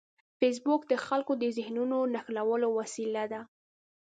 [0.39, 3.41] فېسبوک د خلکو د ذهنونو نښلولو وسیله ده